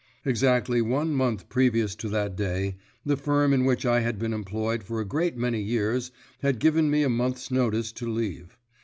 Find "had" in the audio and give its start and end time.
3.99-4.17, 6.41-6.57